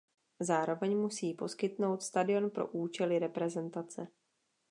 [0.39, 4.07] Zároveň musí poskytnout stadion pro účely reprezentace.